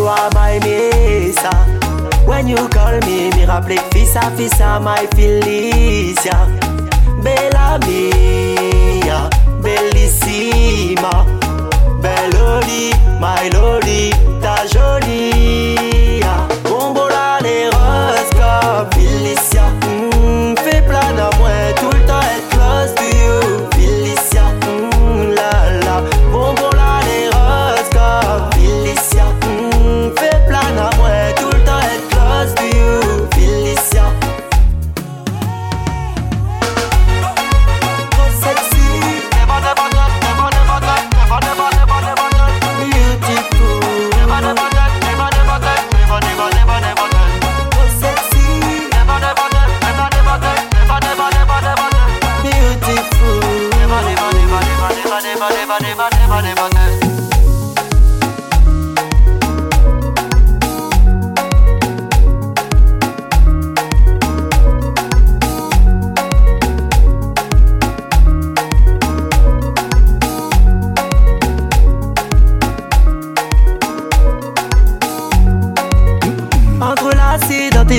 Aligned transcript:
you 0.00 0.06
are 0.06 0.30
my 0.32 0.58
mesa. 0.60 1.50
When 2.24 2.48
you 2.48 2.56
call 2.68 2.98
me, 3.06 3.30
me 3.36 3.44
rappelle 3.44 3.80
fils 3.92 4.16
à 4.16 4.80
my 4.80 5.06
Felicia. 5.14 6.48
Bella 7.22 7.78
me. 7.86 8.49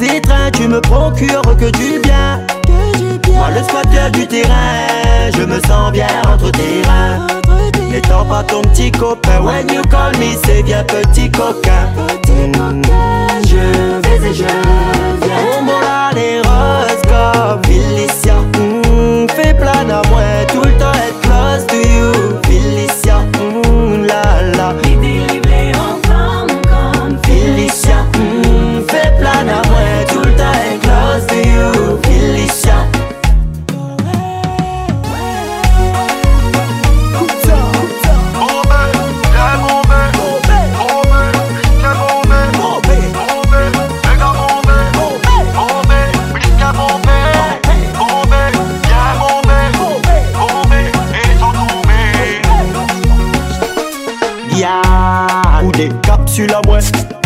Étreintes, 0.00 0.54
tu 0.54 0.68
me 0.68 0.80
procures 0.80 1.42
que 1.58 1.70
du 1.70 2.00
bien. 2.00 2.40
Moi 3.28 3.48
le 3.50 4.10
du 4.10 4.26
terrain, 4.26 5.30
je 5.36 5.42
me 5.42 5.60
sens 5.66 5.92
bien 5.92 6.06
entre 6.32 6.50
tes 6.50 6.82
reins. 6.86 7.26
N'étant 7.90 8.24
pas 8.24 8.42
ton 8.42 8.62
petit 8.62 8.90
copain, 8.90 9.40
when 9.42 9.68
you 9.68 9.82
call 9.90 10.12
me, 10.18 10.34
c'est 10.44 10.62
bien 10.62 10.82
petit 10.84 11.30
coquin. 11.30 11.88
Je 13.46 14.00
vais 14.00 14.30
et 14.30 14.34
je 14.34 15.01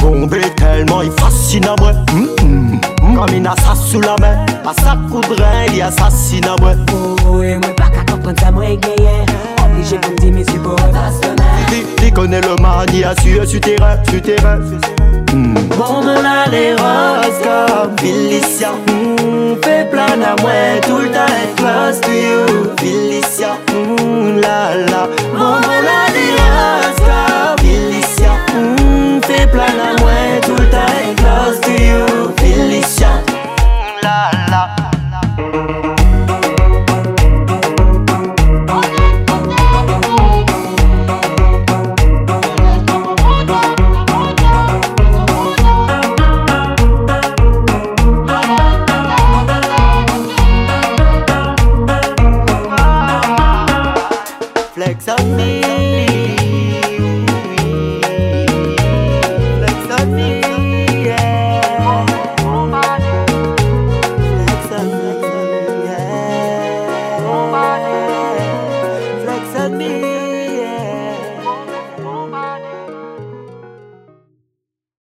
Bombé 0.01 0.41
tellement 0.57 1.03
il 1.03 1.11
fascine 1.13 1.67
à 1.67 1.75
moi. 1.81 1.93
Mm, 2.13 2.45
mm. 2.45 3.15
Comme 3.17 3.35
une 3.35 3.47
assasse 3.47 3.87
sous 3.91 4.01
la 4.01 4.17
main. 4.21 4.37
Coup 5.11 5.21
de 5.21 5.41
rein 5.41 5.67
il 5.73 5.83
assassine 5.83 6.45
à 6.47 6.57
moi 6.61 6.73
et 6.73 7.55
moi 7.57 7.75
pas 7.77 7.89
qu'à 7.89 8.13
comprendre 8.13 8.39
ça, 8.41 8.51
moi 8.51 8.65
gagné. 8.65 9.25
Obligé 9.65 9.99
pour 9.99 10.11
me 10.13 10.17
dire, 10.19 10.33
mais 10.33 10.45
c'est 10.45 10.59
beau, 10.59 10.77
Qui, 11.69 11.85
qui 12.05 12.13
connaît 12.13 12.41
le 12.41 12.57
mani 12.61 13.05
à 13.05 13.15
su, 13.21 13.39
su 13.47 13.61
terrain, 13.61 13.97
su 14.11 14.21
terrain. 14.21 14.59
Mm. 15.33 15.55
Bon 15.77 16.03
mon 16.03 16.25
a 16.25 16.49
les 16.51 16.73
roses 16.73 17.41
comme 17.43 17.97
Felicia. 17.99 18.71
Mm, 18.89 19.57
Fais 19.63 19.85
plein 19.91 20.21
à 20.23 20.41
moi 20.43 20.81
tout 20.87 20.99
le 20.99 21.11
temps 21.11 21.55
close 21.57 22.01
to 22.01 22.11
you. 22.11 22.71
Felicia, 22.79 23.57
mm, 23.73 24.41
la 24.41 24.77
la 24.77 25.09
me. 69.76 70.06